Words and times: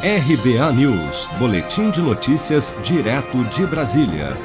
RBA 0.00 0.72
News, 0.74 1.26
Boletim 1.40 1.90
de 1.90 2.00
Notícias, 2.00 2.72
direto 2.84 3.42
de 3.46 3.66
Brasília. 3.66 4.36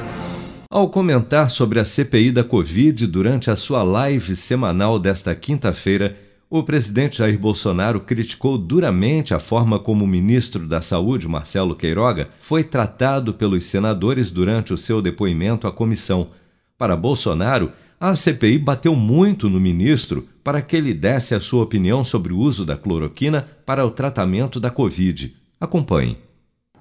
Ao 0.68 0.88
comentar 0.88 1.48
sobre 1.48 1.78
a 1.78 1.84
CPI 1.84 2.32
da 2.32 2.42
Covid 2.42 3.06
durante 3.06 3.52
a 3.52 3.54
sua 3.54 3.84
live 3.84 4.34
semanal 4.34 4.98
desta 4.98 5.32
quinta-feira, 5.32 6.16
o 6.50 6.64
presidente 6.64 7.18
Jair 7.18 7.38
Bolsonaro 7.38 8.00
criticou 8.00 8.58
duramente 8.58 9.32
a 9.32 9.38
forma 9.38 9.78
como 9.78 10.04
o 10.04 10.08
ministro 10.08 10.66
da 10.66 10.82
Saúde, 10.82 11.28
Marcelo 11.28 11.76
Queiroga, 11.76 12.30
foi 12.40 12.64
tratado 12.64 13.32
pelos 13.32 13.64
senadores 13.66 14.32
durante 14.32 14.74
o 14.74 14.78
seu 14.78 15.00
depoimento 15.00 15.68
à 15.68 15.72
comissão. 15.72 16.30
Para 16.76 16.96
Bolsonaro, 16.96 17.70
a 18.00 18.12
CPI 18.16 18.58
bateu 18.58 18.96
muito 18.96 19.48
no 19.48 19.60
ministro 19.60 20.26
para 20.42 20.60
que 20.60 20.74
ele 20.74 20.92
desse 20.92 21.32
a 21.32 21.40
sua 21.40 21.62
opinião 21.62 22.04
sobre 22.04 22.32
o 22.32 22.38
uso 22.38 22.64
da 22.64 22.76
cloroquina 22.76 23.46
para 23.64 23.86
o 23.86 23.90
tratamento 23.92 24.58
da 24.58 24.68
Covid. 24.68 25.43
Acompanhe. 25.60 26.18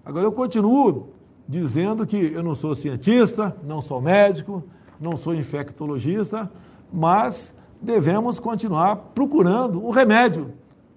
Agora, 0.06 0.26
eu 0.26 0.32
continuo 0.32 1.10
dizendo 1.48 2.06
que 2.06 2.18
eu 2.18 2.44
não 2.44 2.56
sou 2.56 2.76
cientista, 2.76 3.56
não 3.64 3.82
sou 3.82 4.02
médico, 4.02 4.64
não 5.00 5.18
sou 5.18 5.34
infectologista, 5.34 6.52
mas 6.92 7.56
devemos 7.82 8.40
continuar 8.40 8.96
procurando 8.96 9.84
o 9.84 9.92
remédio 9.92 10.54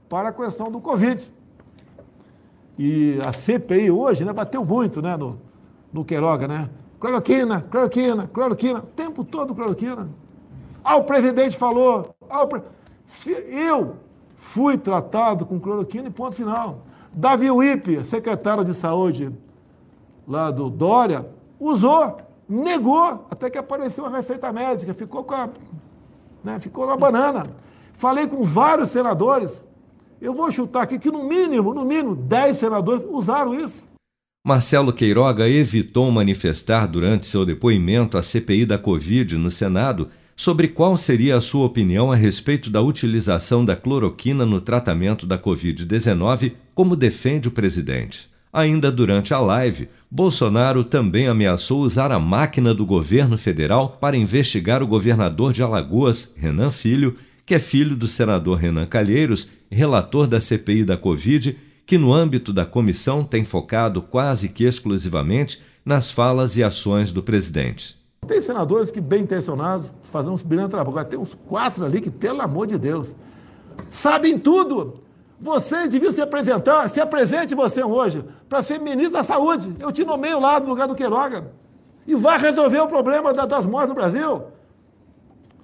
para 0.08 0.28
a 0.28 0.32
questão 0.32 0.70
do 0.70 0.80
Covid. 0.80 1.30
E 2.78 3.18
a 3.24 3.32
CPI 3.32 3.90
hoje 3.90 4.24
né, 4.24 4.32
bateu 4.32 4.64
muito 4.64 5.00
né, 5.00 5.16
no, 5.16 5.40
no 5.92 6.04
Queiroga, 6.04 6.46
né? 6.46 6.68
Cloroquina, 6.98 7.60
cloroquina, 7.60 8.26
cloroquina, 8.26 8.78
o 8.78 8.82
tempo 8.82 9.24
todo 9.24 9.54
cloroquina. 9.54 10.08
Ah, 10.82 10.96
o 10.96 11.04
presidente 11.04 11.56
falou. 11.56 12.14
Ah, 12.28 12.46
pre... 12.46 12.62
Eu 13.50 13.96
fui 14.36 14.78
tratado 14.78 15.44
com 15.44 15.60
cloroquina 15.60 16.08
e 16.08 16.10
ponto 16.10 16.34
final. 16.34 16.82
Davi 17.16 17.50
Wipe, 17.50 18.04
secretário 18.04 18.62
de 18.62 18.74
saúde 18.74 19.32
lá 20.28 20.50
do 20.50 20.68
Dória, 20.68 21.26
usou, 21.58 22.18
negou, 22.46 23.26
até 23.30 23.48
que 23.48 23.56
apareceu 23.56 24.04
a 24.04 24.10
receita 24.10 24.52
médica, 24.52 24.92
ficou 24.92 25.24
com 25.24 25.34
a. 25.34 25.48
Né, 26.44 26.60
ficou 26.60 26.86
na 26.86 26.94
banana. 26.94 27.46
Falei 27.94 28.26
com 28.26 28.42
vários 28.42 28.90
senadores. 28.90 29.64
Eu 30.20 30.34
vou 30.34 30.52
chutar 30.52 30.82
aqui 30.82 30.98
que 30.98 31.10
no 31.10 31.24
mínimo, 31.24 31.72
no 31.72 31.86
mínimo, 31.86 32.14
10 32.14 32.56
senadores 32.58 33.06
usaram 33.08 33.54
isso. 33.54 33.82
Marcelo 34.46 34.92
Queiroga 34.92 35.48
evitou 35.48 36.10
manifestar 36.10 36.86
durante 36.86 37.26
seu 37.26 37.44
depoimento 37.46 38.18
à 38.18 38.22
CPI 38.22 38.66
da 38.66 38.78
Covid 38.78 39.36
no 39.36 39.50
Senado 39.50 40.08
sobre 40.36 40.68
qual 40.68 40.98
seria 40.98 41.38
a 41.38 41.40
sua 41.40 41.64
opinião 41.64 42.12
a 42.12 42.14
respeito 42.14 42.68
da 42.68 42.82
utilização 42.82 43.64
da 43.64 43.74
cloroquina 43.74 44.44
no 44.44 44.60
tratamento 44.60 45.26
da 45.26 45.38
Covid-19, 45.38 46.52
como 46.74 46.94
defende 46.94 47.48
o 47.48 47.50
presidente. 47.50 48.28
Ainda 48.52 48.92
durante 48.92 49.32
a 49.34 49.38
live, 49.38 49.88
Bolsonaro 50.10 50.84
também 50.84 51.26
ameaçou 51.26 51.80
usar 51.80 52.12
a 52.12 52.20
máquina 52.20 52.74
do 52.74 52.84
governo 52.86 53.36
federal 53.36 53.96
para 54.00 54.16
investigar 54.16 54.82
o 54.82 54.86
governador 54.86 55.52
de 55.52 55.62
Alagoas, 55.62 56.32
Renan 56.36 56.70
Filho, 56.70 57.16
que 57.44 57.54
é 57.54 57.58
filho 57.58 57.96
do 57.96 58.06
senador 58.06 58.58
Renan 58.58 58.86
Calheiros, 58.86 59.50
relator 59.70 60.26
da 60.26 60.40
CPI 60.40 60.84
da 60.84 60.96
Covid, 60.96 61.56
que 61.86 61.96
no 61.96 62.12
âmbito 62.12 62.52
da 62.52 62.66
comissão 62.66 63.24
tem 63.24 63.44
focado 63.44 64.02
quase 64.02 64.48
que 64.48 64.64
exclusivamente 64.64 65.60
nas 65.84 66.10
falas 66.10 66.56
e 66.56 66.64
ações 66.64 67.12
do 67.12 67.22
presidente. 67.22 67.96
Tem 68.26 68.40
senadores 68.40 68.90
que, 68.90 69.00
bem 69.00 69.22
intencionados, 69.22 69.92
fazem 70.02 70.32
uns 70.32 70.42
brilhantes 70.42 70.70
trabalho. 70.70 70.90
Agora, 70.90 71.04
tem 71.04 71.18
uns 71.18 71.34
quatro 71.34 71.84
ali 71.84 72.00
que, 72.00 72.10
pelo 72.10 72.42
amor 72.42 72.66
de 72.66 72.78
Deus, 72.78 73.14
sabem 73.88 74.38
tudo. 74.38 74.94
Vocês 75.38 75.88
deviam 75.88 76.12
se 76.12 76.22
apresentar, 76.22 76.88
se 76.88 77.00
apresente 77.00 77.54
você 77.54 77.84
hoje, 77.84 78.24
para 78.48 78.62
ser 78.62 78.80
ministro 78.80 79.12
da 79.12 79.22
Saúde. 79.22 79.74
Eu 79.78 79.92
te 79.92 80.04
nomeio 80.04 80.40
lá 80.40 80.58
no 80.58 80.68
lugar 80.68 80.88
do 80.88 80.94
Queiroga. 80.94 81.52
E 82.06 82.14
vai 82.14 82.38
resolver 82.38 82.80
o 82.80 82.86
problema 82.86 83.32
das 83.32 83.66
mortes 83.66 83.88
no 83.90 83.94
Brasil. 83.94 84.44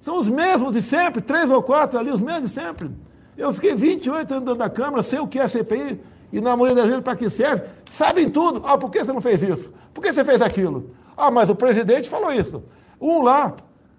São 0.01 0.19
os 0.19 0.27
mesmos 0.27 0.73
de 0.73 0.81
sempre, 0.81 1.21
três 1.21 1.49
ou 1.49 1.63
quatro 1.63 1.97
ali, 1.97 2.11
os 2.11 2.21
mesmos 2.21 2.43
de 2.43 2.49
sempre. 2.49 2.91
Eu 3.37 3.51
fiquei 3.53 3.73
28 3.73 4.33
anos 4.33 4.57
da 4.57 4.69
Câmara, 4.69 5.01
sei 5.01 5.19
o 5.19 5.27
que 5.27 5.39
é 5.39 5.47
CPI, 5.47 5.99
e 6.31 6.41
na 6.41 6.55
maioria 6.55 6.75
das 6.75 6.85
vezes 6.87 7.03
para 7.03 7.15
que 7.15 7.29
serve. 7.29 7.63
Sabem 7.89 8.29
tudo. 8.29 8.61
Ah, 8.65 8.77
por 8.77 8.91
que 8.91 9.03
você 9.03 9.13
não 9.13 9.21
fez 9.21 9.41
isso? 9.41 9.71
Por 9.93 10.03
que 10.03 10.11
você 10.11 10.23
fez 10.23 10.41
aquilo? 10.41 10.91
Ah, 11.15 11.31
mas 11.31 11.49
o 11.49 11.55
presidente 11.55 12.09
falou 12.09 12.31
isso. 12.31 12.63
Um 12.99 13.21
lá, 13.21 13.55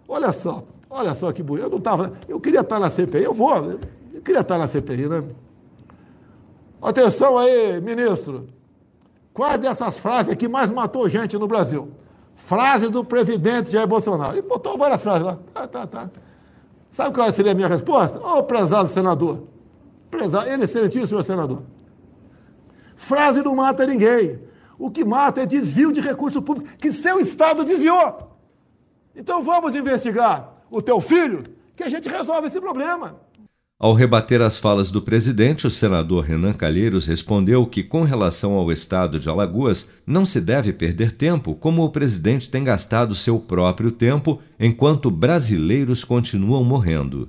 olha 0.09 0.33
só, 0.33 0.65
olha 0.89 1.15
só 1.15 1.33
que 1.33 1.43
bonito. 1.43 1.67
Eu 1.67 1.71
não 1.71 1.79
estava, 1.79 2.13
eu 2.29 2.41
queria 2.41 2.61
estar 2.61 2.79
na 2.79 2.89
CPI, 2.89 3.25
eu 3.25 3.35
vou, 3.35 3.55
eu 4.13 4.21
queria 4.23 4.41
estar 4.41 4.59
na 4.59 4.67
CPI, 4.67 5.09
né? 5.09 5.23
Atenção 6.81 7.39
aí, 7.39 7.81
ministro. 7.81 8.47
Quais 9.33 9.59
dessas 9.59 9.99
frases 9.99 10.31
aqui 10.31 10.47
mais 10.47 10.71
matou 10.71 11.09
gente 11.09 11.37
no 11.37 11.49
Brasil? 11.49 11.91
Frase 12.37 12.89
do 12.89 13.05
presidente 13.05 13.73
Jair 13.73 13.87
Bolsonaro. 13.87 14.37
E 14.37 14.43
botou 14.43 14.77
várias 14.77 15.03
frases 15.03 15.27
lá. 15.27 15.39
Tá, 15.53 15.67
tá, 15.67 15.87
tá. 15.87 16.11
Sabe 16.91 17.15
qual 17.15 17.33
seria 17.33 17.53
a 17.53 17.55
minha 17.55 17.67
resposta? 17.67 18.21
Ô, 18.21 18.39
oh, 18.39 18.43
prezado 18.45 18.89
senador. 18.89 19.45
Prezado, 20.11 20.49
ele 20.49 20.63
é 20.63 20.65
excelentíssimo, 20.65 21.23
senador. 21.25 21.63
Frase 22.95 23.43
não 23.43 23.57
mata 23.57 23.87
ninguém. 23.87 24.39
O 24.79 24.91
que 24.91 25.05
mata 25.05 25.43
é 25.43 25.47
desvio 25.47 25.93
de 25.93 26.01
recurso 26.01 26.43
público 26.43 26.77
que 26.79 26.93
seu 26.93 27.21
Estado 27.21 27.65
desviou. 27.65 28.39
Então 29.15 29.43
vamos 29.43 29.75
investigar 29.75 30.55
o 30.71 30.83
teu 30.83 31.01
filho, 31.01 31.43
que 31.77 31.83
a 31.83 31.89
gente 31.89 32.09
resolve 32.09 32.49
esse 32.49 32.61
problema. 32.61 33.17
Ao 33.79 33.93
rebater 33.93 34.41
as 34.41 34.57
falas 34.57 34.91
do 34.91 35.03
presidente, 35.03 35.67
o 35.67 35.71
senador 35.71 36.25
Renan 36.25 36.53
Calheiros 36.53 37.07
respondeu 37.07 37.67
que, 37.67 37.83
com 37.83 38.03
relação 38.03 38.55
ao 38.55 38.71
estado 38.71 39.19
de 39.19 39.29
Alagoas, 39.29 39.89
não 40.07 40.25
se 40.25 40.41
deve 40.41 40.73
perder 40.73 41.13
tempo, 41.13 41.55
como 41.55 41.85
o 41.85 41.91
presidente 41.91 42.49
tem 42.49 42.63
gastado 42.63 43.15
seu 43.15 43.39
próprio 43.39 43.91
tempo 43.91 44.41
enquanto 44.59 45.11
brasileiros 45.11 46.05
continuam 46.05 46.65
morrendo. 46.65 47.29